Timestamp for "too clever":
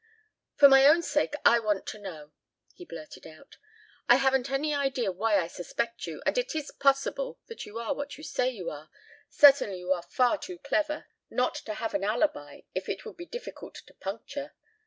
10.39-11.05